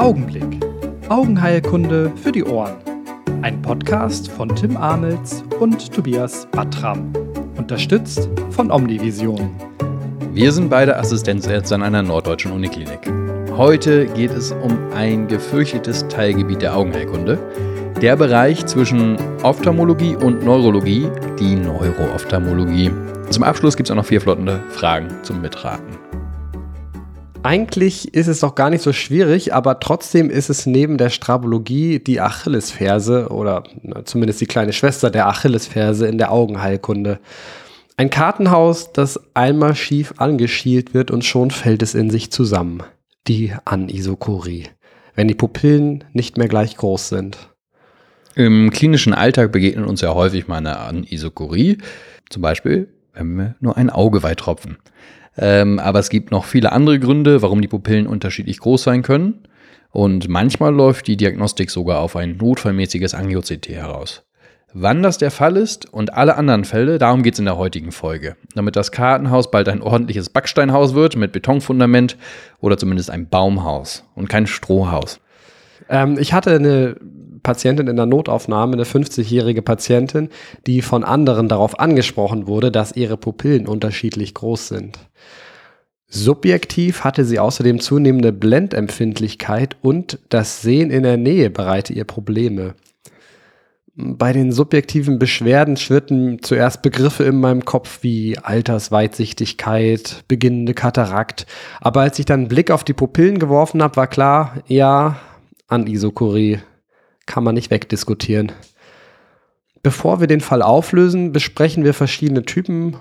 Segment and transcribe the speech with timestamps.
[0.00, 0.64] Augenblick.
[1.10, 2.76] Augenheilkunde für die Ohren.
[3.42, 7.12] Ein Podcast von Tim Amels und Tobias Battram.
[7.58, 9.50] Unterstützt von Omnivision.
[10.32, 13.12] Wir sind beide Assistenzärzte an einer norddeutschen Uniklinik.
[13.54, 17.38] Heute geht es um ein gefürchtetes Teilgebiet der Augenheilkunde.
[18.00, 22.90] Der Bereich zwischen Ophthalmologie und Neurologie, die Neuroophthalmologie.
[23.28, 26.09] Zum Abschluss gibt es auch noch vier flottende Fragen zum Mitraten.
[27.42, 31.98] Eigentlich ist es doch gar nicht so schwierig, aber trotzdem ist es neben der Strabologie
[31.98, 33.64] die Achillesferse oder
[34.04, 37.18] zumindest die kleine Schwester der Achillesferse in der Augenheilkunde.
[37.96, 42.82] Ein Kartenhaus, das einmal schief angeschielt wird und schon fällt es in sich zusammen.
[43.26, 44.68] Die Anisokorie.
[45.14, 47.38] Wenn die Pupillen nicht mehr gleich groß sind.
[48.34, 51.78] Im klinischen Alltag begegnet uns ja häufig mal eine Anisokorie.
[52.28, 54.76] Zum Beispiel, wenn wir nur ein Auge weit tropfen.
[55.40, 59.42] Ähm, aber es gibt noch viele andere Gründe, warum die Pupillen unterschiedlich groß sein können.
[59.90, 64.22] Und manchmal läuft die Diagnostik sogar auf ein notfallmäßiges Angio-CT heraus.
[64.72, 67.90] Wann das der Fall ist und alle anderen Fälle, darum geht es in der heutigen
[67.90, 68.36] Folge.
[68.54, 72.16] Damit das Kartenhaus bald ein ordentliches Backsteinhaus wird mit Betonfundament
[72.60, 75.20] oder zumindest ein Baumhaus und kein Strohhaus.
[75.88, 76.96] Ähm, ich hatte eine
[77.42, 80.28] Patientin in der Notaufnahme, eine 50-jährige Patientin,
[80.66, 84.98] die von anderen darauf angesprochen wurde, dass ihre Pupillen unterschiedlich groß sind.
[86.12, 92.74] Subjektiv hatte sie außerdem zunehmende Blendempfindlichkeit und das Sehen in der Nähe bereite ihr Probleme.
[93.94, 101.46] Bei den subjektiven Beschwerden schwirrten zuerst Begriffe in meinem Kopf wie Altersweitsichtigkeit, beginnende Katarakt.
[101.80, 105.20] Aber als ich dann einen Blick auf die Pupillen geworfen habe, war klar, ja,
[105.68, 106.58] Anisokorie
[107.30, 108.50] kann man nicht wegdiskutieren.
[109.84, 112.96] Bevor wir den Fall auflösen, besprechen wir verschiedene Typen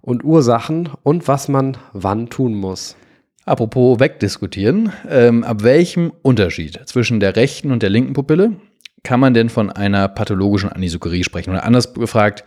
[0.00, 2.96] und Ursachen und was man wann tun muss.
[3.44, 8.56] Apropos wegdiskutieren, ähm, ab welchem Unterschied zwischen der rechten und der linken Pupille
[9.04, 11.50] kann man denn von einer pathologischen Anisokorie sprechen?
[11.50, 12.44] Oder anders gefragt,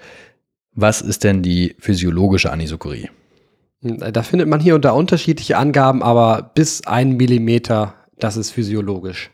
[0.76, 3.10] was ist denn die physiologische Anisokorie?
[3.80, 9.33] Da findet man hier unter unterschiedliche Angaben, aber bis ein Millimeter, das ist physiologisch.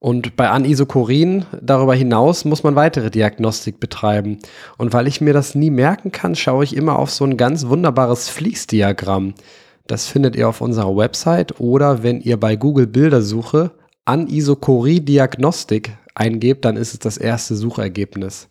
[0.00, 4.38] Und bei Anisokorin darüber hinaus muss man weitere Diagnostik betreiben.
[4.78, 7.66] Und weil ich mir das nie merken kann, schaue ich immer auf so ein ganz
[7.66, 9.34] wunderbares Fließdiagramm.
[9.86, 13.72] Das findet ihr auf unserer Website oder wenn ihr bei Google Bildersuche
[14.06, 18.48] Anisokorie-Diagnostik eingebt, dann ist es das erste Suchergebnis.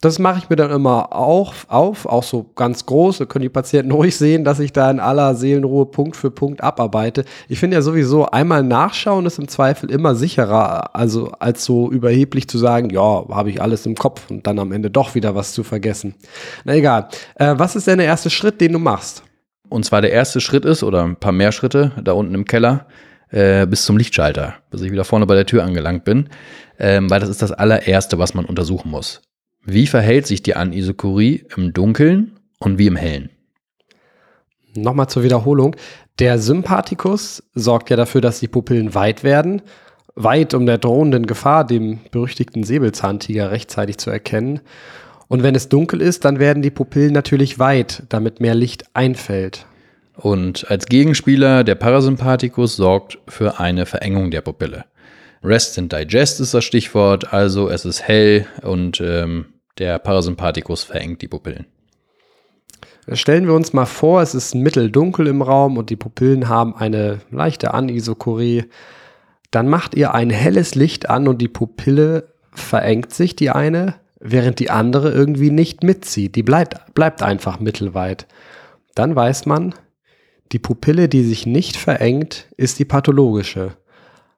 [0.00, 3.18] Das mache ich mir dann immer auch auf, auch so ganz groß.
[3.18, 6.62] Da können die Patienten ruhig sehen, dass ich da in aller Seelenruhe Punkt für Punkt
[6.62, 7.24] abarbeite.
[7.48, 12.48] Ich finde ja sowieso, einmal nachschauen ist im Zweifel immer sicherer, also als so überheblich
[12.48, 15.52] zu sagen, ja, habe ich alles im Kopf und dann am Ende doch wieder was
[15.52, 16.14] zu vergessen.
[16.64, 17.08] Na egal.
[17.34, 19.24] Äh, was ist denn der erste Schritt, den du machst?
[19.68, 22.86] Und zwar der erste Schritt ist, oder ein paar mehr Schritte, da unten im Keller,
[23.30, 26.28] äh, bis zum Lichtschalter, bis ich wieder vorne bei der Tür angelangt bin.
[26.78, 29.20] Ähm, weil das ist das allererste, was man untersuchen muss.
[29.70, 33.28] Wie verhält sich die Anisokorie im Dunkeln und wie im Hellen?
[34.74, 35.76] Nochmal zur Wiederholung.
[36.18, 39.60] Der Sympathikus sorgt ja dafür, dass die Pupillen weit werden.
[40.14, 44.60] Weit, um der drohenden Gefahr, dem berüchtigten Säbelzahntiger, rechtzeitig zu erkennen.
[45.28, 49.66] Und wenn es dunkel ist, dann werden die Pupillen natürlich weit, damit mehr Licht einfällt.
[50.14, 54.86] Und als Gegenspieler der Parasympathikus sorgt für eine Verengung der Pupille.
[55.44, 59.44] Rest and Digest ist das Stichwort, also es ist hell und ähm,
[59.78, 61.66] der Parasympathikus verengt die Pupillen.
[63.12, 67.20] Stellen wir uns mal vor, es ist mitteldunkel im Raum und die Pupillen haben eine
[67.30, 68.64] leichte Anisokorie.
[69.50, 74.58] Dann macht ihr ein helles Licht an und die Pupille verengt sich, die eine, während
[74.58, 76.34] die andere irgendwie nicht mitzieht.
[76.36, 78.26] Die bleibt, bleibt einfach mittelweit.
[78.94, 79.74] Dann weiß man,
[80.52, 83.76] die Pupille, die sich nicht verengt, ist die pathologische.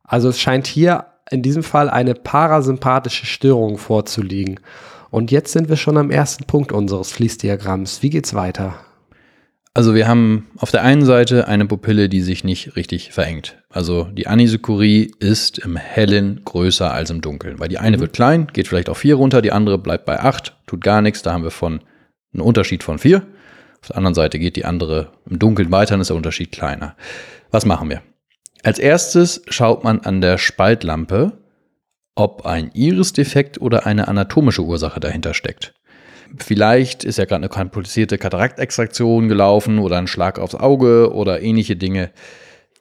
[0.05, 4.61] Also es scheint hier in diesem Fall eine parasympathische Störung vorzuliegen.
[5.10, 8.03] Und jetzt sind wir schon am ersten Punkt unseres Fließdiagramms.
[8.03, 8.75] Wie geht's weiter?
[9.72, 13.62] Also wir haben auf der einen Seite eine Pupille, die sich nicht richtig verengt.
[13.68, 18.01] Also die Anisokorie ist im Hellen größer als im Dunkeln, weil die eine mhm.
[18.01, 21.22] wird klein, geht vielleicht auf vier runter, die andere bleibt bei acht, tut gar nichts.
[21.22, 21.80] Da haben wir von
[22.33, 23.22] einen Unterschied von vier.
[23.80, 26.97] Auf der anderen Seite geht die andere im Dunkeln weiter, dann ist der Unterschied kleiner.
[27.51, 28.03] Was machen wir?
[28.62, 31.33] Als erstes schaut man an der Spaltlampe,
[32.15, 35.74] ob ein Iris-Defekt oder eine anatomische Ursache dahinter steckt.
[36.39, 41.77] Vielleicht ist ja gerade eine komplizierte Kataraktextraktion gelaufen oder ein Schlag aufs Auge oder ähnliche
[41.77, 42.10] Dinge.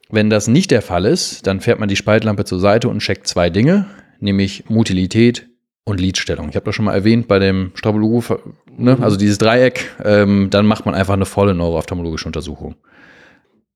[0.10, 3.28] Wenn das nicht der Fall ist, dann fährt man die Spaltlampe zur Seite und checkt
[3.28, 3.86] zwei Dinge,
[4.20, 5.48] nämlich Motilität
[5.86, 6.50] und Lidstellung.
[6.50, 8.24] Ich habe das schon mal erwähnt bei dem Strabologo,
[8.76, 8.98] ne?
[9.02, 12.76] also dieses Dreieck, ähm, dann macht man einfach eine volle neuroophthalmologische Untersuchung.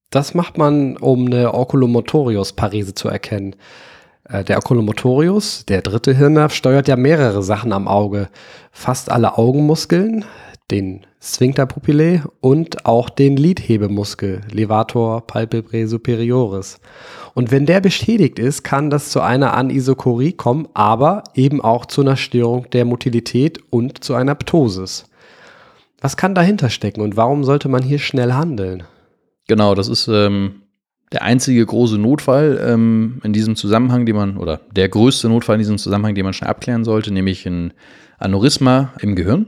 [0.09, 3.55] Das macht man, um eine Oculomotorius-Parese zu erkennen.
[4.29, 8.29] Äh, der Oculomotorius, der dritte Hirnnerv, steuert ja mehrere Sachen am Auge.
[8.71, 10.25] Fast alle Augenmuskeln,
[10.71, 16.79] den Sphincter pupillae und auch den Lidhebemuskel, Levator palpebrae superioris.
[17.33, 22.01] Und wenn der beschädigt ist, kann das zu einer Anisokorie kommen, aber eben auch zu
[22.01, 25.05] einer Störung der Motilität und zu einer Ptosis.
[26.01, 28.83] Was kann dahinter stecken und warum sollte man hier schnell handeln?
[29.47, 30.62] Genau, das ist ähm,
[31.13, 35.59] der einzige große Notfall ähm, in diesem Zusammenhang, den man, oder der größte Notfall in
[35.59, 37.73] diesem Zusammenhang, den man schnell abklären sollte, nämlich ein
[38.17, 39.47] Aneurysma im Gehirn.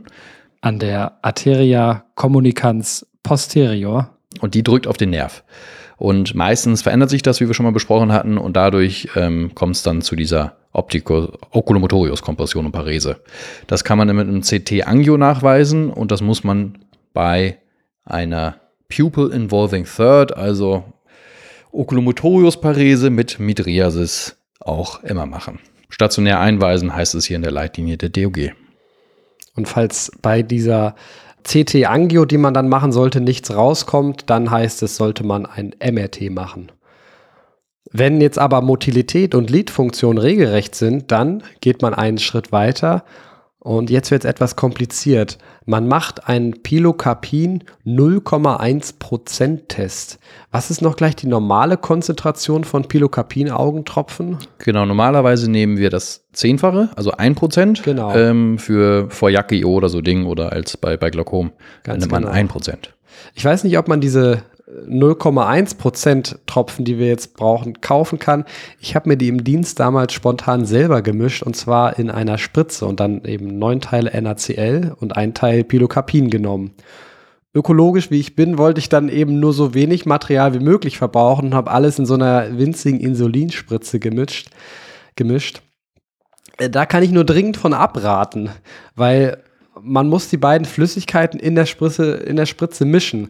[0.61, 4.11] An der Arteria communicans posterior.
[4.41, 5.43] Und die drückt auf den Nerv.
[5.97, 9.75] Und meistens verändert sich das, wie wir schon mal besprochen hatten, und dadurch ähm, kommt
[9.75, 13.21] es dann zu dieser Oculomotorius-Kompression und Parese.
[13.67, 16.77] Das kann man mit einem CT-Angio nachweisen und das muss man
[17.13, 17.57] bei
[18.03, 18.57] einer
[18.89, 20.83] Pupil Involving Third, also
[21.75, 25.59] Oculomotorius-Parese mit Midriasis auch immer machen.
[25.89, 28.51] Stationär einweisen heißt es hier in der Leitlinie der DOG.
[29.55, 30.95] Und falls bei dieser
[31.43, 36.31] CT-Angio, die man dann machen sollte, nichts rauskommt, dann heißt es, sollte man ein MRT
[36.31, 36.71] machen.
[37.91, 43.05] Wenn jetzt aber Motilität und Leadfunktion regelrecht sind, dann geht man einen Schritt weiter
[43.65, 45.39] und jetzt wird es etwas kompliziert.
[45.65, 50.19] Man macht einen Pilocarpin 0,1% Test.
[50.51, 54.37] Was ist noch gleich die normale Konzentration von Pilocarpin-Augentropfen?
[54.59, 58.13] Genau, normalerweise nehmen wir das Zehnfache, also 1% Genau.
[58.13, 61.51] ähm, für Voyaki oder so Ding oder als bei, bei Glaukom.
[61.81, 62.53] Ganz nimmt man genau.
[62.53, 62.75] 1%.
[63.33, 68.45] Ich weiß nicht, ob man diese 0,1% Tropfen, die wir jetzt brauchen, kaufen kann.
[68.79, 72.87] Ich habe mir die im Dienst damals spontan selber gemischt und zwar in einer Spritze
[72.87, 76.71] und dann eben neun Teile NaCl und ein Teil Pilocarpin genommen.
[77.53, 81.47] Ökologisch wie ich bin, wollte ich dann eben nur so wenig Material wie möglich verbrauchen
[81.47, 84.49] und habe alles in so einer winzigen Insulinspritze gemischt.
[85.15, 85.61] gemischt.
[86.57, 88.49] Äh, Da kann ich nur dringend von abraten,
[88.95, 89.43] weil
[89.79, 93.29] man muss die beiden Flüssigkeiten in der Spritze, in der Spritze mischen.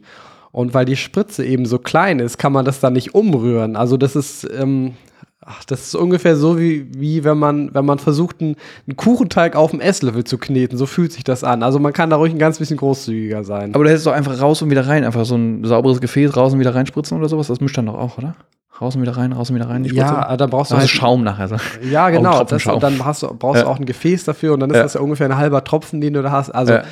[0.56, 3.76] Und weil die Spritze eben so klein ist, kann man das dann nicht umrühren.
[3.76, 4.94] Also das ist, ähm,
[5.42, 8.56] ach, das ist ungefähr so wie, wie wenn man, wenn man versucht, einen,
[8.88, 10.78] einen Kuchenteig auf dem Esslöffel zu kneten.
[10.78, 11.62] So fühlt sich das an.
[11.62, 13.76] Also man kann da ruhig ein ganz bisschen großzügiger sein.
[13.76, 16.54] Aber du hättest doch einfach raus und wieder rein, einfach so ein sauberes Gefäß raus
[16.54, 17.48] und wieder reinspritzen oder sowas.
[17.48, 18.36] Das mischt dann doch auch, oder?
[18.80, 20.06] Raus und wieder rein, raus und wieder rein, die Spritze.
[20.06, 21.50] ja, dann brauchst du also halt, Schaum nachher.
[21.50, 21.58] So.
[21.92, 22.46] Ja, genau.
[22.46, 23.72] Das, und dann hast du, brauchst du Ja.
[23.72, 24.84] auch ein Gefäß dafür und dann ist Ja.
[24.84, 26.52] das ja ungefähr ein halber Tropfen, den du da hast.
[26.52, 26.84] Also Ja.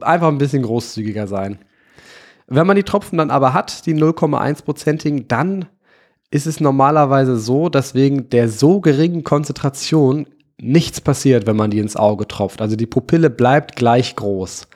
[0.00, 1.58] einfach ein bisschen großzügiger sein.
[2.46, 5.66] Wenn man die Tropfen dann aber hat, die 0,1-prozentigen, dann
[6.30, 10.26] ist es normalerweise so, dass wegen der so geringen Konzentration
[10.60, 12.62] nichts passiert, wenn man die ins Auge tropft.
[12.62, 14.68] Also die Pupille bleibt gleich groß.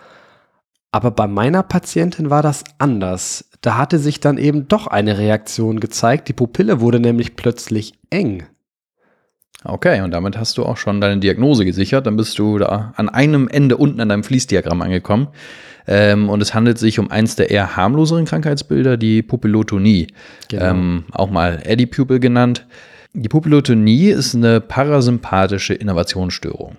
[0.92, 3.50] Aber bei meiner Patientin war das anders.
[3.60, 6.28] Da hatte sich dann eben doch eine Reaktion gezeigt.
[6.28, 8.44] Die Pupille wurde nämlich plötzlich eng.
[9.64, 12.06] Okay, und damit hast du auch schon deine Diagnose gesichert.
[12.06, 15.28] Dann bist du da an einem Ende unten an deinem Fließdiagramm angekommen.
[15.86, 20.08] Ähm, und es handelt sich um eins der eher harmloseren Krankheitsbilder, die Pupillotonie.
[20.48, 20.64] Genau.
[20.64, 22.66] Ähm, auch mal Eddie Pupil genannt.
[23.12, 26.76] Die Pupillotonie ist eine parasympathische Innovationsstörung.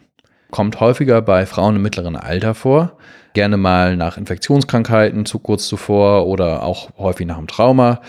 [0.51, 2.97] Kommt häufiger bei Frauen im mittleren Alter vor.
[3.33, 8.01] Gerne mal nach Infektionskrankheiten zu kurz zuvor oder auch häufig nach einem Trauma.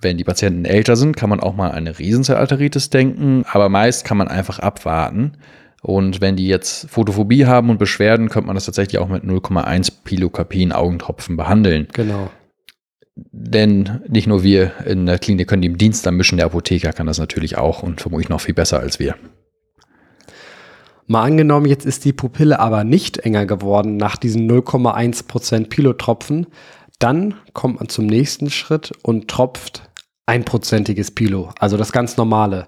[0.00, 4.04] Wenn die Patienten älter sind, kann man auch mal an eine Riesenzellarteritis denken, aber meist
[4.04, 5.32] kann man einfach abwarten.
[5.82, 9.92] Und wenn die jetzt Photophobie haben und Beschwerden, könnte man das tatsächlich auch mit 0,1
[10.04, 11.88] Pilocarpin Augentropfen behandeln.
[11.92, 12.30] Genau.
[13.14, 16.92] Denn nicht nur wir in der Klinik können die im Dienst dann mischen, der Apotheker
[16.92, 19.14] kann das natürlich auch und vermutlich noch viel besser als wir.
[21.06, 26.48] Mal angenommen, jetzt ist die Pupille aber nicht enger geworden nach diesen 0,1% Pilotropfen,
[26.98, 29.88] dann kommt man zum nächsten Schritt und tropft
[30.26, 32.66] einprozentiges Pilo, also das ganz normale.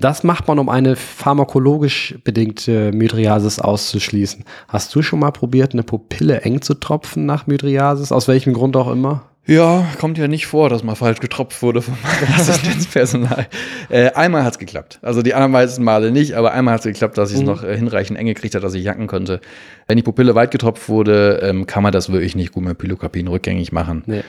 [0.00, 4.44] Das macht man, um eine pharmakologisch bedingte Mydriasis auszuschließen.
[4.68, 8.12] Hast du schon mal probiert, eine Pupille eng zu tropfen nach Mydriasis?
[8.12, 9.22] Aus welchem Grund auch immer?
[9.46, 11.96] Ja, kommt ja nicht vor, dass mal falsch getropft wurde vom
[12.38, 13.46] Assistenzpersonal.
[13.88, 14.98] äh, einmal hat es geklappt.
[15.00, 17.46] Also die anderen meisten Male nicht, aber einmal hat es geklappt, dass ich es Mhm.
[17.46, 19.40] noch äh, hinreichend eng gekriegt habe, dass ich jacken konnte.
[19.86, 23.26] Wenn die Pupille weit getropft wurde, ähm, kann man das wirklich nicht gut mit Pilocarpin
[23.26, 24.02] rückgängig machen.
[24.06, 24.22] Nee.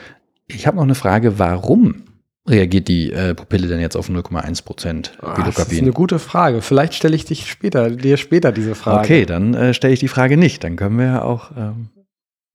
[0.48, 2.04] Ich habe noch eine Frage, warum
[2.50, 6.62] reagiert die äh, Pupille denn jetzt auf 0,1 Prozent Ah, das ist eine gute Frage.
[6.62, 9.00] Vielleicht stelle ich dich später, dir später diese Frage.
[9.00, 10.64] Okay, dann äh, stelle ich die Frage nicht.
[10.64, 11.90] Dann können wir ja auch, ähm,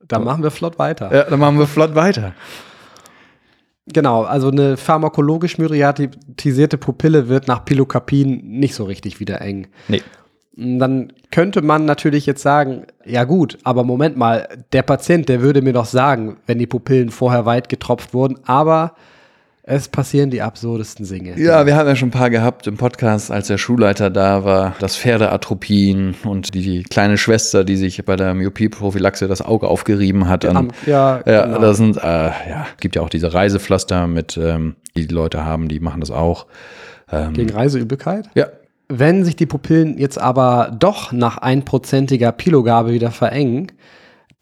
[0.06, 1.14] Dann machen wir flott weiter.
[1.14, 2.34] ja, dann machen wir flott weiter.
[3.86, 9.66] Genau, also eine pharmakologisch mydriatisierte Pupille wird nach Pilocarpin nicht so richtig wieder eng.
[9.88, 10.00] Nee.
[10.56, 15.62] Dann könnte man natürlich jetzt sagen, ja gut, aber Moment mal, der Patient, der würde
[15.62, 18.94] mir doch sagen, wenn die Pupillen vorher weit getropft wurden, aber
[19.66, 21.40] es passieren die absurdesten Dinge.
[21.40, 24.76] Ja, wir haben ja schon ein paar gehabt im Podcast, als der Schulleiter da war.
[24.78, 30.44] Das Pferdeatropien und die kleine Schwester, die sich bei der Myopie-Prophylaxe das Auge aufgerieben hat.
[30.44, 31.60] An, ja, ja, genau.
[31.60, 35.68] das sind, äh, ja, gibt ja auch diese Reisepflaster mit, ähm, die die Leute haben,
[35.68, 36.46] die machen das auch.
[37.10, 38.28] Ähm, Gegen Reiseübelkeit?
[38.34, 38.48] ja,
[38.88, 43.72] Wenn sich die Pupillen jetzt aber doch nach einprozentiger Pilogabe wieder verengen,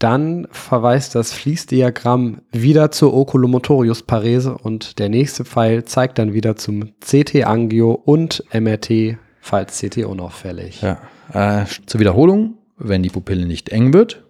[0.03, 6.91] dann verweist das Fließdiagramm wieder zur Oculomotorius-Parese und der nächste Pfeil zeigt dann wieder zum
[6.99, 10.81] CT-Angio und MRT, falls CT unauffällig.
[10.81, 10.99] Ja.
[11.31, 14.25] Äh, zur Wiederholung, wenn die Pupille nicht eng wird,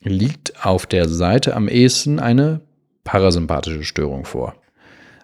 [0.00, 2.62] liegt auf der Seite am ehesten eine
[3.04, 4.54] parasympathische Störung vor.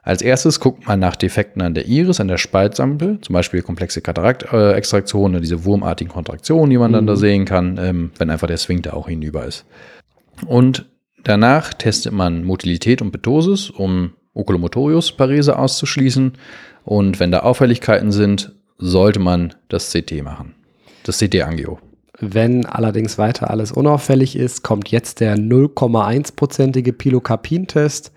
[0.04, 4.02] Als erstes guckt man nach Defekten an der Iris, an der Spaltsampel, zum Beispiel komplexe
[4.02, 8.58] Kataraktextraktion oder diese wurmartigen Kontraktionen, die man dann da sehen kann, ähm, wenn einfach der
[8.58, 9.64] Sphinkter auch hinüber ist.
[10.46, 10.84] Und
[11.22, 16.32] danach testet man Motilität und Ptosis, um Oculomotorius-Parese auszuschließen.
[16.84, 20.54] Und wenn da Auffälligkeiten sind, sollte man das CT machen.
[21.04, 21.78] Das CT-Angio.
[22.20, 28.12] Wenn allerdings weiter alles unauffällig ist, kommt jetzt der 0,1-prozentige Pilocarpin-Test.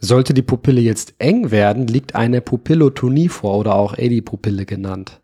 [0.00, 5.20] Sollte die Pupille jetzt eng werden, liegt eine Pupillotonie vor oder auch Edipupille genannt.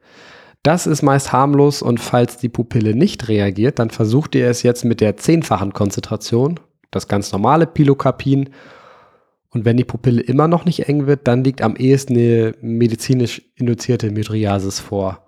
[0.62, 4.85] Das ist meist harmlos und falls die Pupille nicht reagiert, dann versucht ihr es jetzt
[4.85, 8.50] mit der zehnfachen Konzentration, das ganz normale Pilocarpin.
[9.50, 13.42] Und wenn die Pupille immer noch nicht eng wird, dann liegt am ehesten eine medizinisch
[13.54, 15.25] induzierte Mydriasis vor.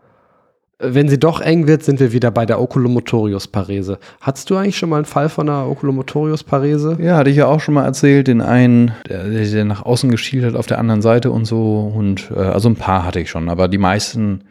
[0.81, 3.99] Wenn sie doch eng wird, sind wir wieder bei der Oculomotorius-Parese.
[4.21, 6.99] Hattest du eigentlich schon mal einen Fall von einer Oculomotorius-Parese?
[7.01, 10.45] Ja, hatte ich ja auch schon mal erzählt, den einen, der, der nach außen geschielt
[10.45, 11.93] hat auf der anderen Seite und so.
[11.93, 14.45] Und äh, also ein paar hatte ich schon, aber die meisten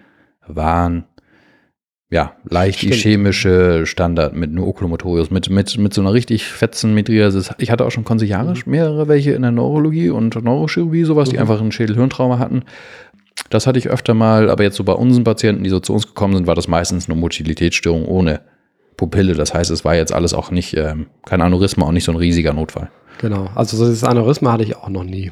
[0.45, 1.05] waren
[2.09, 2.93] ja leicht Stimmt.
[2.95, 7.51] ischämische Standard mit nur Oculomotorius, mit, mit, mit so einer richtig fetzen Midriasis.
[7.57, 11.41] Ich hatte auch schon konsiliarisch mehrere welche in der Neurologie und Neurochirurgie, sowas, die Mhm.
[11.41, 12.63] einfach ein Schädel-Hirntrauma hatten.
[13.49, 16.07] Das hatte ich öfter mal, aber jetzt so bei unseren Patienten, die so zu uns
[16.07, 18.41] gekommen sind, war das meistens eine Motilität,störung ohne
[18.97, 19.35] Pupille.
[19.35, 22.17] Das heißt, es war jetzt alles auch nicht, ähm, kein Aneurysma, auch nicht so ein
[22.17, 22.89] riesiger Notfall.
[23.19, 25.31] Genau, also so dieses Aneurysma hatte ich auch noch nie.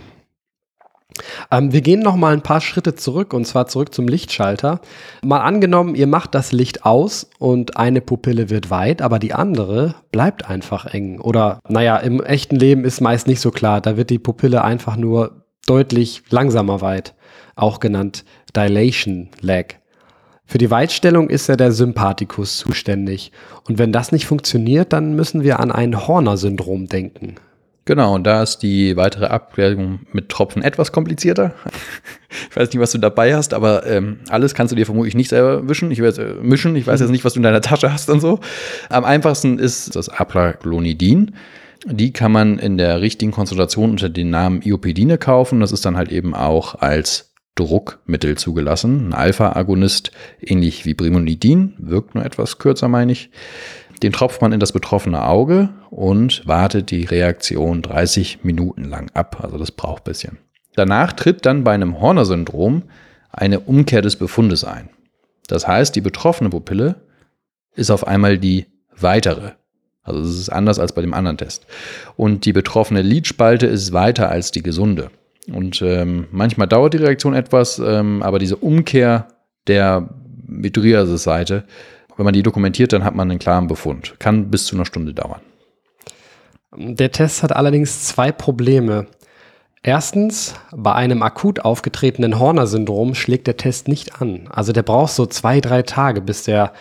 [1.51, 4.81] Ähm, wir gehen noch mal ein paar Schritte zurück und zwar zurück zum Lichtschalter.
[5.24, 9.95] Mal angenommen, ihr macht das Licht aus und eine Pupille wird weit, aber die andere
[10.12, 11.19] bleibt einfach eng.
[11.19, 13.81] Oder naja, im echten Leben ist meist nicht so klar.
[13.81, 17.14] Da wird die Pupille einfach nur deutlich langsamer weit,
[17.55, 19.75] auch genannt Dilation Lag.
[20.45, 23.31] Für die Weitstellung ist ja der Sympathikus zuständig.
[23.67, 27.35] Und wenn das nicht funktioniert, dann müssen wir an ein Horner-Syndrom denken.
[27.85, 31.53] Genau, und da ist die weitere Abklärung mit Tropfen etwas komplizierter.
[32.50, 35.29] Ich weiß nicht, was du dabei hast, aber ähm, alles kannst du dir vermutlich nicht
[35.29, 35.89] selber wischen.
[35.89, 36.75] Ich weiß, äh, mischen.
[36.75, 38.41] Ich weiß jetzt nicht, was du in deiner Tasche hast und so.
[38.89, 41.33] Am einfachsten ist das Aplaglonidin.
[41.85, 45.62] Die kann man in der richtigen Konzentration unter dem Namen Iopidine kaufen.
[45.62, 47.25] Das ist dann halt eben auch als
[47.55, 49.07] Druckmittel zugelassen.
[49.07, 53.29] Ein Alpha-Agonist, ähnlich wie Brimonidin, wirkt nur etwas kürzer, meine ich.
[54.03, 59.39] Den tropft man in das betroffene Auge und wartet die Reaktion 30 Minuten lang ab.
[59.41, 60.38] Also das braucht ein bisschen.
[60.75, 62.83] Danach tritt dann bei einem Horner-Syndrom
[63.31, 64.89] eine Umkehr des Befundes ein.
[65.47, 66.95] Das heißt, die betroffene Pupille
[67.75, 68.65] ist auf einmal die
[68.97, 69.51] weitere.
[70.03, 71.65] Also es ist anders als bei dem anderen Test.
[72.15, 75.09] Und die betroffene Lidspalte ist weiter als die gesunde.
[75.51, 79.27] Und ähm, manchmal dauert die Reaktion etwas, ähm, aber diese Umkehr
[79.67, 80.09] der
[80.47, 81.65] Mydriasis-Seite,
[82.17, 84.15] wenn man die dokumentiert, dann hat man einen klaren Befund.
[84.19, 85.41] Kann bis zu einer Stunde dauern.
[86.77, 89.07] Der Test hat allerdings zwei Probleme.
[89.83, 94.47] Erstens, bei einem akut aufgetretenen Horner-Syndrom schlägt der Test nicht an.
[94.49, 96.73] Also der braucht so zwei, drei Tage, bis der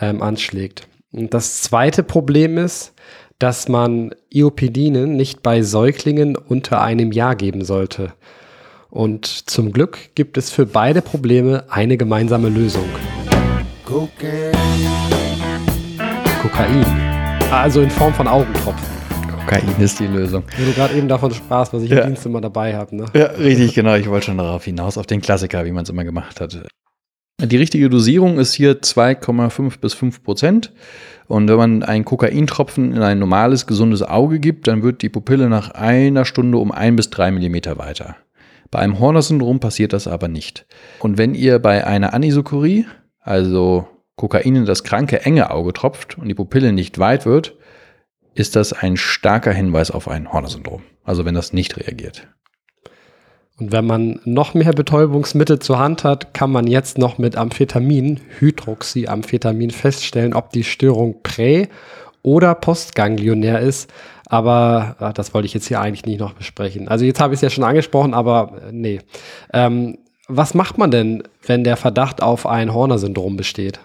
[0.00, 0.86] ähm, anschlägt.
[1.10, 2.91] Und das zweite Problem ist,
[3.42, 8.12] dass man Iopidine nicht bei Säuglingen unter einem Jahr geben sollte.
[8.88, 12.84] Und zum Glück gibt es für beide Probleme eine gemeinsame Lösung.
[13.84, 14.54] Kokain.
[17.50, 18.86] Also in Form von Augentropfen.
[19.28, 20.44] Kokain ist die Lösung.
[20.56, 22.02] Wo du gerade eben davon sprachst, was ich Ja.
[22.02, 22.94] im Dienst immer dabei habe.
[22.94, 23.06] Ne?
[23.12, 23.96] Ja, richtig, genau.
[23.96, 26.62] Ich wollte schon darauf hinaus, auf den Klassiker, wie man es immer gemacht hat.
[27.44, 30.72] Die richtige Dosierung ist hier 2,5 bis 5 Prozent.
[31.26, 35.48] Und wenn man einen Kokaintropfen in ein normales, gesundes Auge gibt, dann wird die Pupille
[35.48, 38.16] nach einer Stunde um ein bis drei Millimeter weiter.
[38.70, 40.66] Bei einem Horner-Syndrom passiert das aber nicht.
[41.00, 42.86] Und wenn ihr bei einer Anisokorie,
[43.20, 47.56] also Kokain in das kranke, enge Auge tropft und die Pupille nicht weit wird,
[48.34, 50.82] ist das ein starker Hinweis auf ein Horner-Syndrom.
[51.02, 52.28] Also wenn das nicht reagiert.
[53.58, 58.20] Und wenn man noch mehr Betäubungsmittel zur Hand hat, kann man jetzt noch mit Amphetamin,
[58.38, 61.68] Hydroxyamphetamin feststellen, ob die Störung prä-
[62.22, 63.92] oder postganglionär ist.
[64.26, 66.88] Aber ach, das wollte ich jetzt hier eigentlich nicht noch besprechen.
[66.88, 69.00] Also jetzt habe ich es ja schon angesprochen, aber äh, nee.
[69.52, 73.80] Ähm, was macht man denn, wenn der Verdacht auf ein Horner-Syndrom besteht?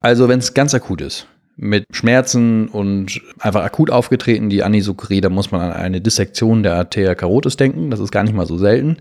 [0.00, 1.26] Also wenn es ganz akut ist,
[1.62, 6.74] mit Schmerzen und einfach akut aufgetreten, die Anisokorie, da muss man an eine Dissektion der
[6.74, 7.88] Arteria carotis denken.
[7.88, 8.96] Das ist gar nicht mal so selten,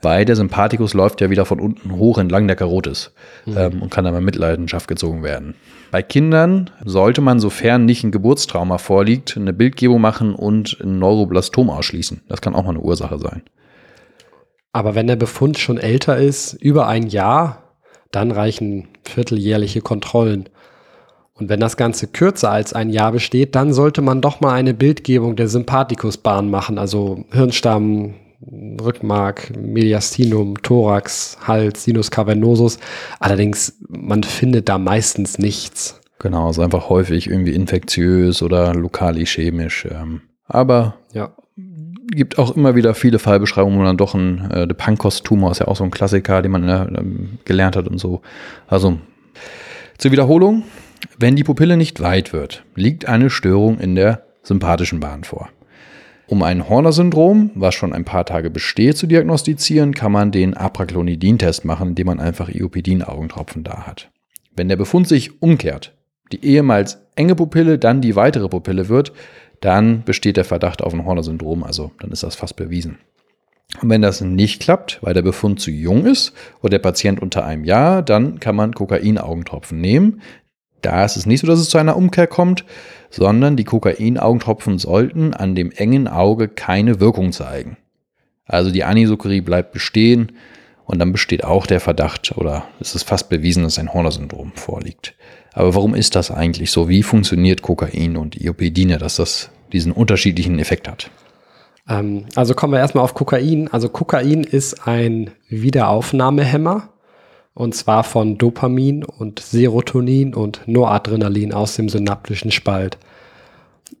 [0.00, 3.12] weil der Sympathikus läuft ja wieder von unten hoch entlang der Carotis
[3.46, 3.56] Mhm.
[3.56, 5.54] ähm, und kann dann in Mitleidenschaft gezogen werden.
[5.92, 11.70] Bei Kindern sollte man, sofern nicht ein Geburtstrauma vorliegt, eine Bildgebung machen und ein Neuroblastom
[11.70, 12.22] ausschließen.
[12.28, 13.42] Das kann auch mal eine Ursache sein.
[14.72, 17.62] Aber wenn der Befund schon älter ist, über ein Jahr,
[18.10, 20.48] dann reichen vierteljährliche Kontrollen.
[21.42, 24.74] Und wenn das Ganze kürzer als ein Jahr besteht, dann sollte man doch mal eine
[24.74, 28.14] Bildgebung der Sympathikusbahn machen, also Hirnstamm,
[28.80, 32.78] Rückenmark, Mediastinum, Thorax, Hals, Sinus cavernosus.
[33.18, 36.00] Allerdings, man findet da meistens nichts.
[36.20, 39.88] Genau, ist einfach häufig irgendwie infektiös oder lokal-ischämisch.
[39.90, 41.30] Ähm, aber Ja.
[42.12, 45.66] gibt auch immer wieder viele Fallbeschreibungen, wo dann doch ein äh, der Pankos-Tumor ist ja
[45.66, 46.86] auch so ein Klassiker, den man äh,
[47.44, 48.22] gelernt hat und so.
[48.68, 48.98] Also
[49.98, 50.62] zur Wiederholung,
[51.18, 55.48] wenn die Pupille nicht weit wird, liegt eine Störung in der sympathischen Bahn vor.
[56.26, 61.64] Um ein Horner-Syndrom, was schon ein paar Tage besteht, zu diagnostizieren, kann man den Apraglonidin-Test
[61.64, 64.10] machen, indem man einfach Iopidin-Augentropfen da hat.
[64.56, 65.94] Wenn der Befund sich umkehrt,
[66.32, 69.12] die ehemals enge Pupille dann die weitere Pupille wird,
[69.60, 72.98] dann besteht der Verdacht auf ein Horner-Syndrom, also dann ist das fast bewiesen.
[73.80, 77.44] Und wenn das nicht klappt, weil der Befund zu jung ist oder der Patient unter
[77.44, 80.20] einem Jahr, dann kann man Kokain-Augentropfen nehmen.
[80.82, 82.64] Da ist es nicht so, dass es zu einer Umkehr kommt,
[83.10, 87.76] sondern die Kokain-Augentropfen sollten an dem engen Auge keine Wirkung zeigen.
[88.46, 90.32] Also die Anisokorie bleibt bestehen
[90.84, 95.14] und dann besteht auch der Verdacht oder es ist fast bewiesen, dass ein Horner-Syndrom vorliegt.
[95.52, 96.88] Aber warum ist das eigentlich so?
[96.88, 101.10] Wie funktioniert Kokain und Iopidine, dass das diesen unterschiedlichen Effekt hat?
[101.88, 103.68] Ähm, also kommen wir erstmal auf Kokain.
[103.68, 106.88] Also Kokain ist ein Wiederaufnahmehemmer
[107.54, 112.98] und zwar von Dopamin und Serotonin und Noradrenalin aus dem synaptischen Spalt.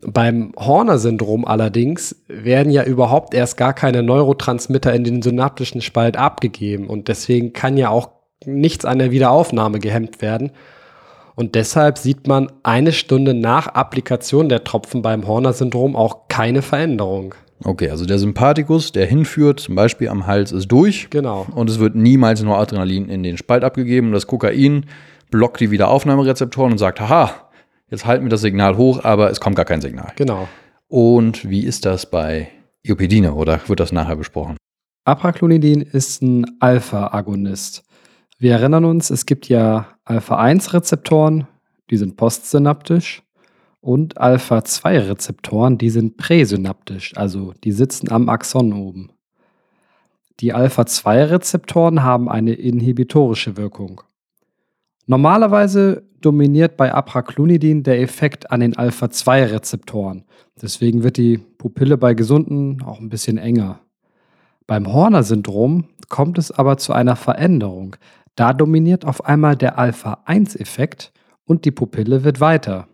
[0.00, 6.88] Beim Horner-Syndrom allerdings werden ja überhaupt erst gar keine Neurotransmitter in den synaptischen Spalt abgegeben
[6.88, 8.08] und deswegen kann ja auch
[8.44, 10.52] nichts an der Wiederaufnahme gehemmt werden.
[11.34, 17.34] Und deshalb sieht man eine Stunde nach Applikation der Tropfen beim Horner-Syndrom auch keine Veränderung.
[17.64, 21.08] Okay, also der Sympathikus, der hinführt, zum Beispiel am Hals, ist durch.
[21.10, 21.46] Genau.
[21.54, 24.08] Und es wird niemals nur Adrenalin in den Spalt abgegeben.
[24.08, 24.86] Und das Kokain
[25.30, 27.30] blockt die Wiederaufnahmerezeptoren und sagt, haha,
[27.88, 30.12] jetzt halten wir das Signal hoch, aber es kommt gar kein Signal.
[30.16, 30.48] Genau.
[30.88, 32.48] Und wie ist das bei
[32.82, 34.56] Iopidine oder wird das nachher besprochen?
[35.04, 37.82] Apraglonidin ist ein Alpha-Agonist.
[38.38, 41.46] Wir erinnern uns, es gibt ja Alpha-1-Rezeptoren,
[41.90, 43.22] die sind postsynaptisch,
[43.82, 49.10] und Alpha-2-Rezeptoren, die sind präsynaptisch, also die sitzen am Axon oben.
[50.40, 54.00] Die Alpha-2-Rezeptoren haben eine inhibitorische Wirkung.
[55.06, 60.24] Normalerweise dominiert bei Apraglonidin der Effekt an den Alpha-2-Rezeptoren.
[60.60, 63.80] Deswegen wird die Pupille bei Gesunden auch ein bisschen enger.
[64.68, 67.96] Beim Horner-Syndrom kommt es aber zu einer Veränderung.
[68.36, 71.12] Da dominiert auf einmal der Alpha-1-Effekt
[71.44, 72.86] und die Pupille wird weiter.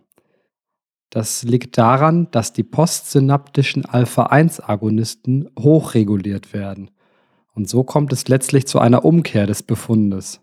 [1.09, 6.91] Das liegt daran, dass die postsynaptischen Alpha-1-Agonisten hochreguliert werden.
[7.53, 10.41] Und so kommt es letztlich zu einer Umkehr des Befundes.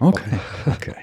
[0.00, 0.94] Okay, okay.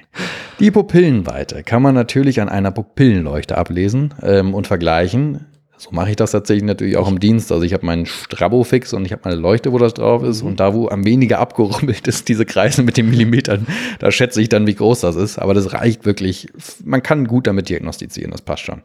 [0.59, 5.45] Die Pupillenweite kann man natürlich an einer Pupillenleuchte ablesen ähm, und vergleichen.
[5.77, 7.51] So mache ich das tatsächlich natürlich auch im Dienst.
[7.51, 10.41] Also ich habe meinen Strabofix und ich habe meine Leuchte, wo das drauf ist.
[10.41, 13.67] Und da, wo am weniger abgerummelt ist, diese Kreise mit den Millimetern,
[13.99, 15.37] da schätze ich dann, wie groß das ist.
[15.37, 16.47] Aber das reicht wirklich.
[16.83, 18.81] Man kann gut damit diagnostizieren, das passt schon.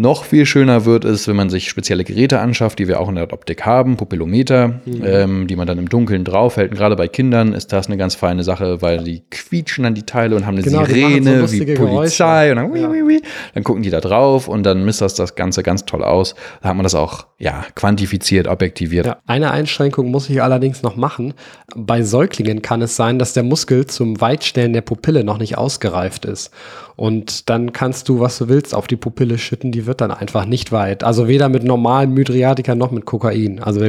[0.00, 3.16] Noch viel schöner wird es, wenn man sich spezielle Geräte anschafft, die wir auch in
[3.16, 6.70] der Optik haben, Pupillometer, ähm, die man dann im Dunkeln draufhält.
[6.70, 10.04] Und gerade bei Kindern ist das eine ganz feine Sache, weil die quietschen dann die
[10.04, 12.50] Teile und haben eine Genau, machen so Sirene wie Polizei Geräusche.
[12.68, 13.18] und dann, Ja.
[13.54, 16.36] dann gucken die da drauf und dann misst das das Ganze ganz toll aus.
[16.62, 19.06] Da hat man das auch ja, quantifiziert, objektiviert.
[19.06, 21.34] Ja, eine Einschränkung muss ich allerdings noch machen.
[21.76, 26.24] Bei Säuglingen kann es sein, dass der Muskel zum Weitstellen der Pupille noch nicht ausgereift
[26.24, 26.50] ist.
[26.96, 30.46] Und dann kannst du, was du willst, auf die Pupille schütten, die wird dann einfach
[30.46, 31.04] nicht weit.
[31.04, 33.62] Also weder mit normalen Mydriatika noch mit Kokain.
[33.62, 33.86] Also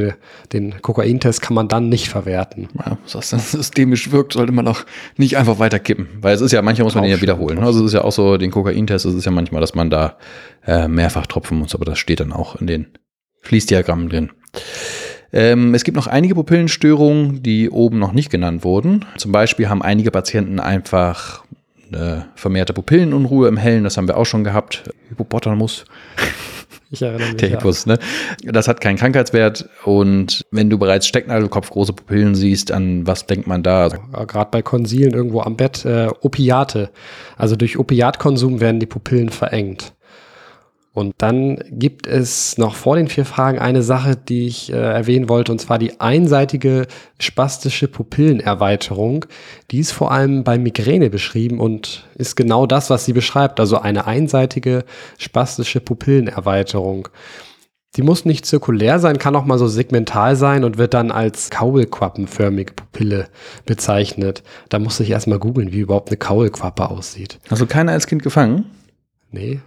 [0.53, 2.67] den Kokaintest kann man dann nicht verwerten.
[2.77, 4.85] Ja, was das dann systemisch wirkt, sollte man auch
[5.17, 6.07] nicht einfach weiter kippen.
[6.21, 7.57] Weil es ist ja, manchmal muss man den ja wiederholen.
[7.57, 10.17] Also es ist ja auch so, den Kokaintest, es ist ja manchmal, dass man da
[10.67, 12.85] äh, mehrfach tropfen muss, aber das steht dann auch in den
[13.41, 14.29] Fließdiagrammen drin.
[15.31, 19.05] Ähm, es gibt noch einige Pupillenstörungen, die oben noch nicht genannt wurden.
[19.17, 21.43] Zum Beispiel haben einige Patienten einfach
[21.91, 24.83] eine vermehrte Pupillenunruhe im Hellen, das haben wir auch schon gehabt.
[25.09, 25.85] Hippopotamus.
[26.91, 27.37] Ich erinnere mich.
[27.37, 27.99] Der Hippus, ne?
[28.43, 33.45] Das hat keinen Krankheitswert und wenn du bereits Stecknadelkopf große Pupillen siehst, an was denkt
[33.45, 33.89] man da?
[34.27, 36.89] Gerade bei Konsilen irgendwo am Bett, äh, Opiate.
[37.37, 39.93] Also durch Opiatkonsum werden die Pupillen verengt.
[40.91, 45.29] Und dann gibt es noch vor den vier Fragen eine Sache, die ich äh, erwähnen
[45.29, 46.87] wollte, und zwar die einseitige
[47.19, 49.25] spastische Pupillenerweiterung.
[49.69, 53.77] Die ist vor allem bei Migräne beschrieben und ist genau das, was sie beschreibt, also
[53.77, 54.83] eine einseitige
[55.17, 57.09] spastische Pupillenerweiterung.
[57.95, 61.49] Die muss nicht zirkulär sein, kann auch mal so segmental sein und wird dann als
[61.49, 63.29] kaulquappenförmige Pupille
[63.65, 64.43] bezeichnet.
[64.69, 67.39] Da muss ich erstmal googeln, wie überhaupt eine Kaulquappe aussieht.
[67.49, 68.65] du keiner als Kind gefangen?
[69.31, 69.59] Nee.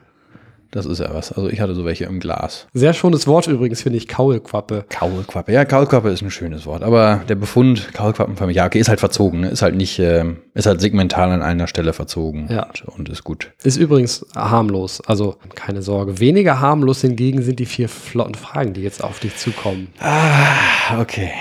[0.72, 1.32] Das ist ja was.
[1.32, 2.66] Also ich hatte so welche im Glas.
[2.72, 4.86] Sehr schönes Wort übrigens, finde ich, Kaulquappe.
[4.88, 5.52] Kaulquappe.
[5.52, 6.82] Ja, Kaulquappe ist ein schönes Wort.
[6.82, 9.40] Aber der Befund, Kaulquappenfamilie, ja, okay, ist halt verzogen.
[9.40, 9.50] Ne?
[9.50, 12.48] Ist halt nicht, ähm, ist halt segmental an einer Stelle verzogen.
[12.50, 12.64] Ja.
[12.64, 13.52] Und, und ist gut.
[13.62, 16.18] Ist übrigens harmlos, also keine Sorge.
[16.20, 19.88] Weniger harmlos hingegen sind die vier flotten Fragen, die jetzt auf dich zukommen.
[20.00, 21.32] Ah, okay.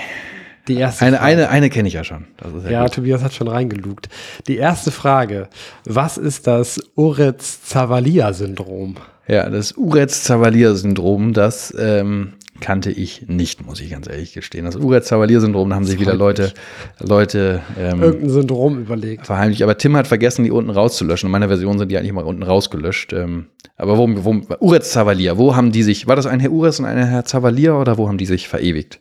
[0.68, 1.26] Die erste Eine, Frage.
[1.28, 2.26] eine, eine kenne ich ja schon.
[2.36, 2.88] Das ist ja, Ja.
[2.88, 4.08] Tobias hat schon reingelugt.
[4.46, 5.48] Die erste Frage.
[5.84, 8.96] Was ist das Uretz-Zavalia-Syndrom?
[9.28, 14.64] ja, das Uretz-Zavalier-Syndrom, das ähm, kannte ich nicht, muss ich ganz ehrlich gestehen.
[14.64, 16.52] Das Uretz-Zavalier-Syndrom, da haben sich wieder Leute,
[17.00, 19.26] Leute ähm, Irgendein Syndrom überlegt.
[19.26, 19.62] verheimlicht.
[19.62, 21.28] Aber Tim hat vergessen, die unten rauszulöschen.
[21.28, 23.12] In meiner Version sind die eigentlich mal unten rausgelöscht.
[23.12, 23.46] Ähm,
[23.76, 26.84] aber wo, wo Uretz Zavalier, wo haben die sich, war das ein Herr Uretz und
[26.84, 29.00] ein Herr Zavalier oder wo haben die sich verewigt?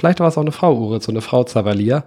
[0.00, 2.04] Vielleicht war es auch eine Frau Uretz, so eine Frau Zavalier.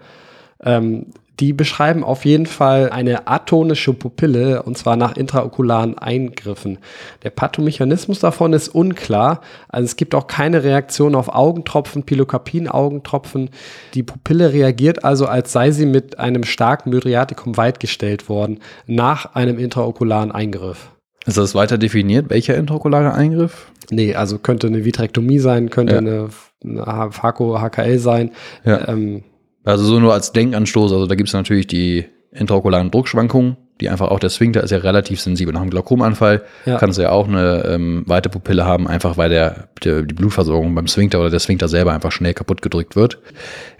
[0.64, 6.80] Ähm, die beschreiben auf jeden Fall eine atonische Pupille und zwar nach intraokularen Eingriffen.
[7.22, 9.42] Der Pathomechanismus davon ist unklar.
[9.70, 13.52] Also es gibt auch keine Reaktion auf Augentropfen, Pilocarpin-Augentropfen.
[13.94, 19.60] Die Pupille reagiert also, als sei sie mit einem starken Mydriatikum weitgestellt worden nach einem
[19.60, 20.90] intraokularen Eingriff.
[21.26, 22.30] Ist das weiter definiert?
[22.30, 23.72] Welcher intraokulare Eingriff?
[23.92, 26.00] Nee, also könnte eine Vitrektomie sein, könnte Ja.
[26.00, 26.30] eine,
[26.64, 28.32] eine Phaco HKL sein.
[28.66, 28.88] Ja.
[28.88, 29.24] Ähm,
[29.66, 30.92] Also so nur als Denkanstoß.
[30.92, 34.80] Also da gibt es natürlich die intraokularen Druckschwankungen, die einfach auch der Sphinkter ist ja
[34.80, 35.54] relativ sensibel.
[35.54, 36.78] Nach einem Glaukomanfall Ja.
[36.78, 40.74] kannst du ja auch eine ähm, weite Pupille haben, einfach weil der, der, die Blutversorgung
[40.76, 43.20] beim Sphinkter oder der Sphinkter selber einfach schnell kaputt gedrückt wird.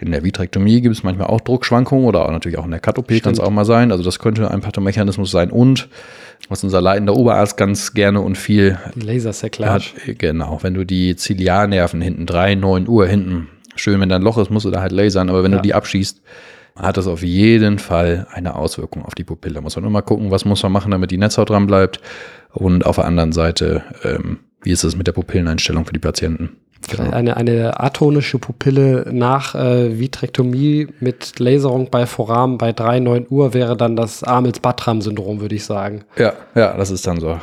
[0.00, 3.20] In der Vitrektomie gibt es manchmal auch Druckschwankungen oder auch natürlich auch in der Cut-OP
[3.22, 3.92] kann es auch mal sein.
[3.92, 5.50] Also das könnte ein Pathomechanismus sein.
[5.50, 5.88] Und
[6.48, 8.78] was unser leitender Oberarzt ganz gerne und viel
[9.66, 14.16] er hat, genau, wenn du die Ziliarnerven hinten, 3, 9 Uhr hinten, schön, wenn da
[14.16, 15.58] ein Loch ist, musst du da halt lasern, aber wenn Ja.
[15.58, 16.22] du die abschießt,
[16.76, 19.54] hat das auf jeden Fall eine Auswirkung auf die Pupille.
[19.54, 22.00] Da muss man immer gucken, was muss man machen, damit die Netzhaut dran bleibt.
[22.52, 26.56] Und auf der anderen Seite, ähm, wie ist es mit der Pupilleneinstellung für die Patienten?
[26.88, 27.10] Genau.
[27.10, 33.54] Eine, eine atonische Pupille nach äh, Vitrektomie mit Laserung bei Foramen bei 3, 9 Uhr
[33.54, 36.04] wäre dann das Amels-Battram-Syndrom, würde ich sagen.
[36.16, 37.40] Ja, ja, das ist dann so.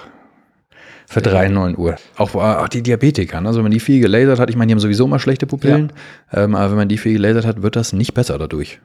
[1.08, 1.96] Für 3, 9 Uhr.
[2.18, 3.48] Auch, auch die Diabetiker, ne?
[3.50, 5.92] also wenn man die viel gelasert hat, ich meine, die haben sowieso mal schlechte Pupillen,
[6.32, 8.80] ähm, aber wenn man die viel gelasert hat, wird das nicht besser dadurch.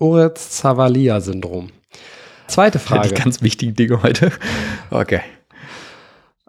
[0.00, 1.68] Uretz-Zavalia-Syndrom.
[2.48, 3.14] Zweite Die Frage.
[3.14, 4.32] ganz wichtigen Dinge heute.
[4.90, 5.20] Okay.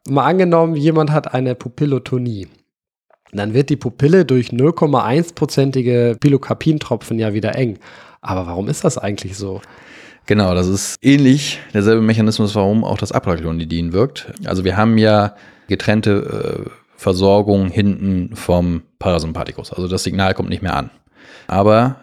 [0.08, 2.48] Mal angenommen, jemand hat eine Pupillotonie.
[3.32, 7.78] Dann wird die Pupille durch 0,1-prozentige Pilocarpintropfen ja wieder eng.
[8.22, 9.62] Aber warum ist das eigentlich so?
[10.26, 14.32] Genau, das ist ähnlich derselbe Mechanismus, warum auch das Apraglonidin wirkt.
[14.46, 15.36] Also wir haben ja
[15.68, 19.72] getrennte äh, Versorgung hinten vom Parasympathikus.
[19.74, 20.89] Also das Signal kommt nicht mehr an.
[21.48, 21.98] Aber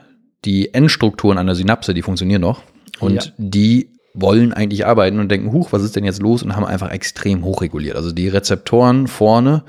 [0.45, 2.62] die Endstrukturen an der Synapse, die funktionieren noch.
[2.99, 3.33] Und Ja.
[3.37, 6.43] die wollen eigentlich arbeiten und denken, huch, was ist denn jetzt los?
[6.43, 7.97] Und haben einfach extrem hochreguliert.
[7.97, 9.62] Also die Rezeptoren vorne,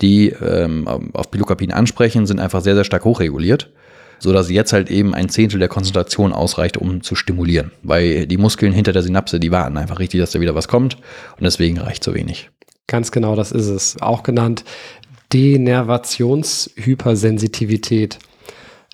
[0.00, 3.70] die ähm, auf Pilocarpin ansprechen, sind einfach sehr, sehr stark hochreguliert
[4.22, 7.72] sodass jetzt halt eben ein Zehntel der Konzentration ausreicht, um zu stimulieren.
[7.82, 10.94] Weil die Muskeln hinter der Synapse, die warten einfach richtig, dass da wieder was kommt
[10.94, 12.48] und deswegen reicht so wenig.
[12.86, 14.00] Ganz genau, das ist es.
[14.00, 14.62] Auch genannt
[15.32, 18.20] Denervationshypersensitivität.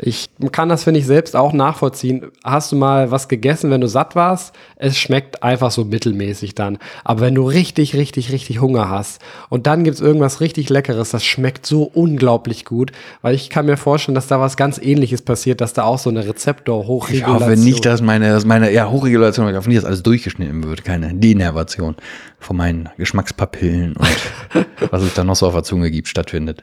[0.01, 2.27] Ich kann das, finde ich, selbst auch nachvollziehen.
[2.45, 4.55] Hast du mal was gegessen, wenn du satt warst?
[4.77, 6.79] Es schmeckt einfach so mittelmäßig dann.
[7.03, 11.11] Aber wenn du richtig, richtig, richtig Hunger hast und dann gibt es irgendwas richtig Leckeres,
[11.11, 15.23] das schmeckt so unglaublich gut, weil ich kann mir vorstellen, dass da was ganz ähnliches
[15.23, 18.89] passiert, dass da auch so eine Ich Rezeptor-Hochregulation hoffe nicht, dass meine, dass meine ja,
[18.89, 20.85] Hochregulation, ich hoffe nicht, dass alles durchgeschnitten wird.
[20.85, 21.97] Keine Denervation
[22.39, 24.17] von meinen Geschmackspapillen und
[24.93, 26.63] was es da noch so auf der Zunge gibt, stattfindet.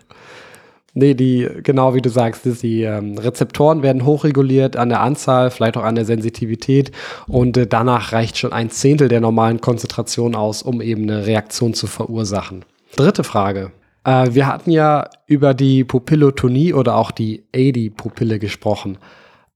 [0.97, 5.75] Nee, die, genau wie du sagst, die ähm, Rezeptoren werden hochreguliert an der Anzahl, vielleicht
[5.75, 6.93] auch an der Sensitivität
[7.27, 11.73] und äh, danach reicht schon ein Zehntel der normalen Konzentration aus, um eben eine Reaktion
[11.73, 12.63] zu verursachen.
[12.95, 13.73] Dritte Frage.
[14.05, 18.97] Äh, wir hatten ja über die Pupillotonie oder auch die AD-Pupille gesprochen.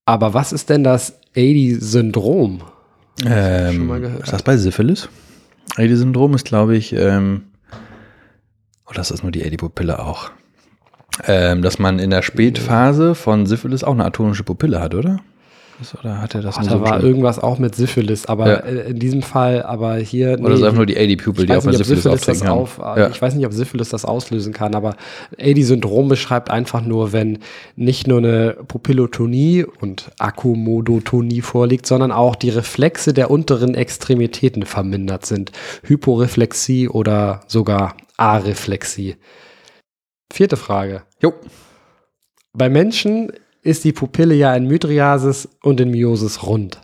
[0.04, 2.64] Aber was ist denn das AD-Syndrom?
[3.26, 4.04] Ähm.
[4.22, 5.08] Ist das bei Syphilis?
[5.78, 7.44] AD-Syndrom ist, glaube ich, ähm,
[8.90, 10.32] oder ist das nur die AD-Pupille auch?
[11.28, 15.20] Ähm, dass man in der Spätphase von Syphilis auch eine atomische Pupille hat, oder?
[16.02, 17.08] Oder hat er das Ach, da war schlimm?
[17.10, 18.56] irgendwas auch mit Syphilis, aber Ja.
[18.58, 20.38] äh, in diesem Fall, aber hier.
[20.38, 22.80] Oder ist nee, einfach nur die AD-Pupil, die auf nicht, Syphilis Syphilis das auftreten auf,
[22.80, 22.98] kann?
[22.98, 23.08] äh, Ja.
[23.10, 24.96] Ich weiß nicht, ob Syphilis das auslösen kann, aber
[25.40, 27.40] AD-Syndrom beschreibt einfach nur, wenn
[27.78, 35.26] nicht nur eine Pupillotonie und Akkomodotonie vorliegt, sondern auch die Reflexe der unteren Extremitäten vermindert
[35.26, 35.54] sind.
[35.84, 39.16] Hyporeflexie oder sogar Areflexie.
[40.32, 41.04] Vierte Frage.
[41.22, 41.34] Jo.
[42.54, 46.82] Bei Menschen ist die Pupille ja in Mydriasis und in Miosis rund.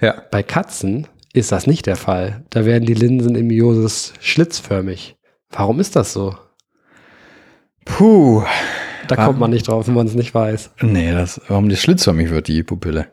[0.00, 0.22] Ja.
[0.30, 2.44] Bei Katzen ist das nicht der Fall.
[2.50, 5.16] Da werden die Linsen im Miosis schlitzförmig.
[5.50, 6.36] Warum ist das so?
[7.84, 8.42] Puh.
[9.08, 9.26] Da Warum?
[9.26, 10.70] kommt man nicht drauf, wenn man es nicht weiß.
[10.82, 13.08] Nee, das, warum die schlitzförmig wird, die Pupille.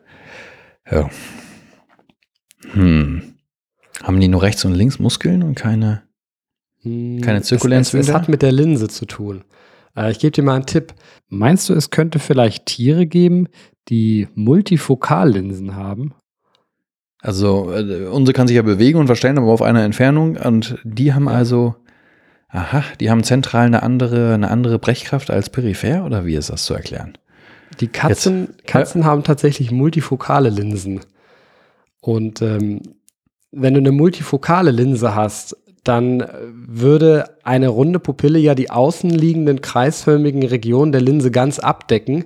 [0.90, 1.08] Ja.
[2.72, 3.34] Hm.
[4.02, 6.02] Haben die nur rechts und links Muskeln und keine?
[6.84, 9.44] Hm, Keine zirkulären es, es, es hat mit der Linse zu tun.
[9.96, 10.94] Äh, ich gebe dir mal einen Tipp.
[11.28, 13.48] Meinst du, es könnte vielleicht Tiere geben,
[13.88, 16.14] die Multifokallinsen haben?
[17.20, 20.36] Also, äh, unsere kann sich ja bewegen und verstellen, aber auf einer Entfernung.
[20.36, 21.74] Und die haben also,
[22.48, 26.64] aha, die haben zentral eine andere, eine andere Brechkraft als peripher, oder wie ist das
[26.64, 27.16] zu erklären?
[27.80, 31.00] Die Katzen, Katzen haben tatsächlich multifokale Linsen.
[32.00, 32.82] Und ähm,
[33.50, 39.60] wenn du eine multifokale Linse hast, dann äh, würde eine runde Pupille ja die außenliegenden
[39.60, 42.24] kreisförmigen Regionen der Linse ganz abdecken,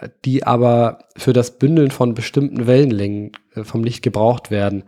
[0.00, 4.84] äh, die aber für das Bündeln von bestimmten Wellenlängen äh, vom Licht gebraucht werden.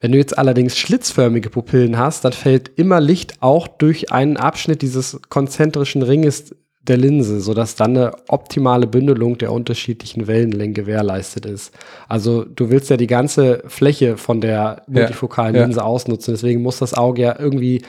[0.00, 4.82] Wenn du jetzt allerdings schlitzförmige Pupillen hast, dann fällt immer Licht auch durch einen Abschnitt
[4.82, 6.56] dieses konzentrischen Ringes
[6.88, 11.72] der Linse, sodass dann eine optimale Bündelung der unterschiedlichen Wellenlängen gewährleistet ist.
[12.08, 15.62] Also du willst ja die ganze Fläche von der multifokalen ja.
[15.62, 17.82] Linse ausnutzen, deswegen muss das Auge ja irgendwie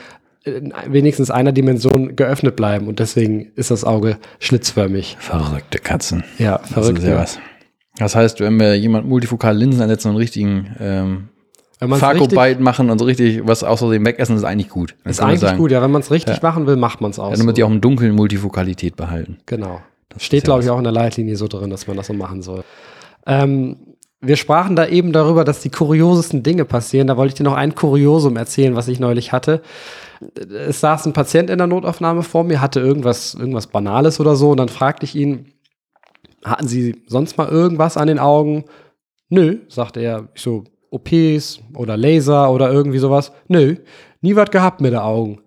[0.44, 5.16] in wenigstens einer Dimension geöffnet bleiben und deswegen ist das Auge schlitzförmig.
[5.18, 6.22] Verrückte Katzen.
[6.38, 6.98] Ja, Das verrückt.
[6.98, 7.38] ist ja was.
[7.96, 11.28] Das heißt, wenn wir jemand multifokale Linsen ansetzen und einen richtigen ähm,
[11.80, 14.94] Fargo-Bite machen und so richtig was außerdem wegessen, ist eigentlich gut.
[15.04, 16.42] Dann ist eigentlich sagen, gut, ja, wenn man es richtig Ja.
[16.42, 17.30] machen will, macht man es auch.
[17.30, 17.56] Ja, damit so.
[17.56, 19.38] die auch im Dunkeln Multifokalität behalten.
[19.46, 19.80] Genau.
[20.08, 22.40] Das Steht, glaube ich, auch in der Leitlinie so drin, dass man das so machen
[22.42, 22.62] soll.
[23.26, 23.76] Ähm,
[24.20, 27.08] wir sprachen da eben darüber, dass die kuriosesten Dinge passieren.
[27.08, 29.60] Da wollte ich dir noch ein Kuriosum erzählen, was ich neulich hatte.
[30.68, 34.50] Es saß ein Patient in der Notaufnahme vor mir, hatte irgendwas, irgendwas Banales oder so.
[34.50, 35.52] Und dann fragte ich ihn,
[36.44, 38.64] hatten Sie sonst mal irgendwas an den Augen?
[39.28, 40.28] Nö, sagte er.
[40.34, 43.32] Ich so, OPs oder Laser oder irgendwie sowas.
[43.48, 43.76] Nö,
[44.20, 45.40] nie was gehabt mit den Augen.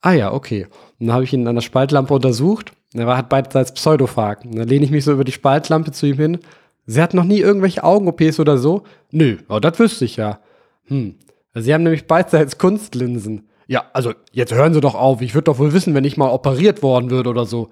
[0.00, 0.66] Ah ja, okay.
[0.98, 2.72] Und dann habe ich ihn an der Spaltlampe untersucht.
[2.94, 4.44] Er hat beidseits Pseudophag.
[4.44, 6.38] Und dann lehne ich mich so über die Spaltlampe zu ihm hin.
[6.86, 8.84] Sie hat noch nie irgendwelche Augen-OPs oder so?
[9.10, 10.40] Nö, aber das wüsste ich ja.
[10.86, 11.16] Hm.
[11.54, 13.48] Sie haben nämlich beidseits Kunstlinsen.
[13.66, 15.22] Ja, also jetzt hören Sie doch auf.
[15.22, 17.70] Ich würde doch wohl wissen, wenn ich mal operiert worden würde oder so.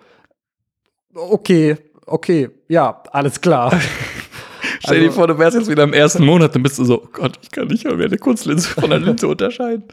[1.14, 3.78] Okay, okay, ja, alles klar.
[4.85, 7.03] Stell dir Also- vor, du wärst jetzt wieder im ersten Monat, dann bist du so,
[7.03, 9.85] oh Gott, ich kann nicht mehr eine Kunstlinse von einer Linse unterscheiden.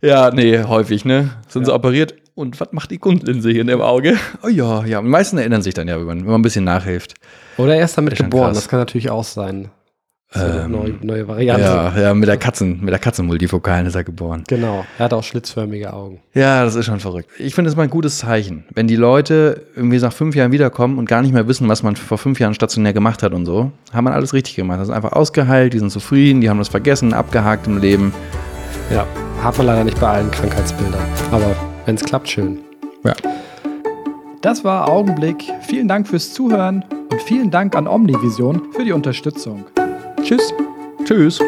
[0.00, 1.30] Ja, nee, häufig, ne?
[1.48, 4.16] Sind sie operiert und was macht die Kunstlinse hier in dem Auge?
[4.42, 5.00] Oh ja, ja.
[5.02, 7.14] Die meisten erinnern sich dann ja, wenn man, wenn man ein bisschen nachhilft.
[7.58, 8.46] Oder er ist damit geboren.
[8.48, 8.56] krass.
[8.56, 9.68] Das kann natürlich auch sein.
[10.34, 11.62] Ähm, neue, neue Variante.
[11.62, 14.44] Ja, ja, mit der Katzen, mit der Katzenmultifokalen ist er geboren.
[14.46, 14.84] Genau.
[14.98, 16.20] Er hat auch schlitzförmige Augen.
[16.34, 17.30] Ja, das ist schon verrückt.
[17.38, 18.64] Ich finde es mal ein gutes Zeichen.
[18.74, 21.96] Wenn die Leute irgendwie nach fünf Jahren wiederkommen und gar nicht mehr wissen, was man
[21.96, 24.80] vor fünf Jahren stationär gemacht hat und so, haben man alles richtig gemacht.
[24.80, 28.12] Das ist einfach ausgeheilt, die sind zufrieden, die haben das vergessen, abgehakt im Leben.
[28.92, 29.06] Ja.
[29.42, 31.00] Hat man leider nicht bei allen Krankheitsbildern.
[31.30, 32.58] Aber wenn es klappt, schön.
[33.04, 33.14] Ja.
[34.42, 35.44] Das war Augenblick.
[35.62, 39.64] Vielen Dank fürs Zuhören und vielen Dank an Omnivision für die Unterstützung.
[40.28, 40.52] Tschüss.
[41.06, 41.40] Tschüss.